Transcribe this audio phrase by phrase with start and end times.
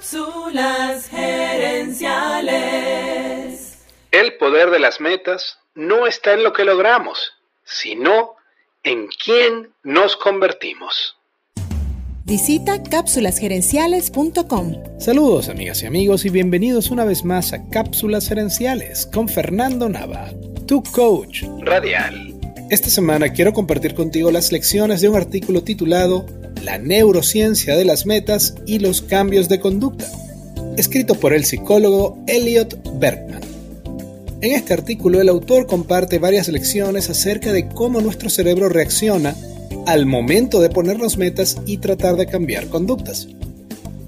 [0.00, 2.00] Cápsulas gerenciales.
[4.10, 7.34] El poder de las metas no está en lo que logramos,
[7.64, 8.36] sino
[8.82, 11.18] en quién nos convertimos.
[12.24, 14.72] Visita cápsulasgerenciales.com.
[14.98, 20.30] Saludos amigas y amigos y bienvenidos una vez más a Cápsulas Gerenciales con Fernando Nava,
[20.66, 22.40] tu coach radial.
[22.70, 26.24] Esta semana quiero compartir contigo las lecciones de un artículo titulado
[26.62, 30.06] La neurociencia de las metas y los cambios de conducta,
[30.76, 33.40] escrito por el psicólogo Elliot Bergman.
[34.42, 39.34] En este artículo el autor comparte varias lecciones acerca de cómo nuestro cerebro reacciona
[39.86, 43.28] al momento de ponernos metas y tratar de cambiar conductas.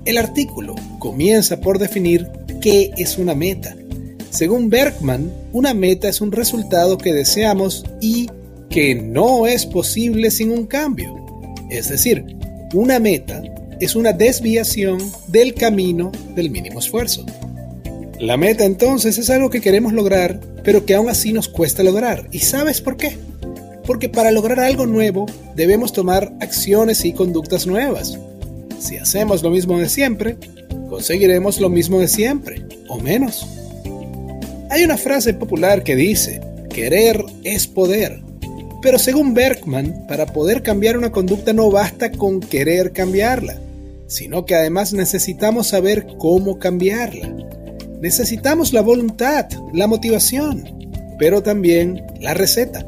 [0.04, 2.28] El artículo comienza por definir
[2.60, 3.76] qué es una meta.
[4.30, 8.28] Según Bergman, una meta es un resultado que deseamos y
[8.68, 11.14] que no es posible sin un cambio.
[11.70, 12.36] Es decir,
[12.72, 13.42] una meta
[13.80, 17.26] es una desviación del camino del mínimo esfuerzo.
[18.18, 22.28] La meta entonces es algo que queremos lograr, pero que aún así nos cuesta lograr.
[22.30, 23.16] ¿Y sabes por qué?
[23.84, 28.18] Porque para lograr algo nuevo debemos tomar acciones y conductas nuevas.
[28.78, 30.36] Si hacemos lo mismo de siempre,
[30.88, 33.46] conseguiremos lo mismo de siempre, o menos.
[34.70, 38.22] Hay una frase popular que dice, querer es poder.
[38.82, 43.58] Pero según Bergman, para poder cambiar una conducta no basta con querer cambiarla,
[44.08, 47.32] sino que además necesitamos saber cómo cambiarla.
[48.00, 50.64] Necesitamos la voluntad, la motivación,
[51.16, 52.84] pero también la receta.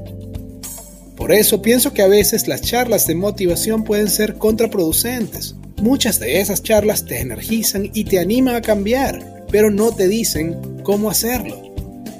[1.16, 5.54] Por eso pienso que a veces las charlas de motivación pueden ser contraproducentes.
[5.80, 10.82] Muchas de esas charlas te energizan y te animan a cambiar, pero no te dicen
[10.82, 11.62] cómo hacerlo.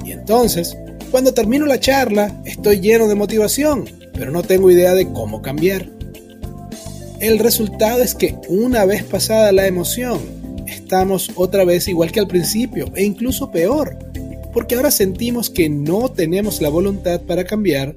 [0.04, 0.76] Y entonces
[1.10, 5.88] cuando termino la charla, estoy lleno de motivación, pero no tengo idea de cómo cambiar.
[7.20, 10.20] El resultado es que una vez pasada la emoción,
[10.66, 13.96] estamos otra vez igual que al principio, e incluso peor,
[14.52, 17.96] porque ahora sentimos que no tenemos la voluntad para cambiar,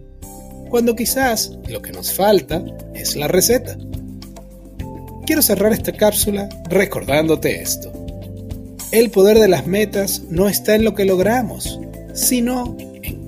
[0.70, 3.77] cuando quizás lo que nos falta es la receta.
[5.26, 7.92] Quiero cerrar esta cápsula recordándote esto.
[8.92, 11.80] El poder de las metas no está en lo que logramos,
[12.14, 12.77] sino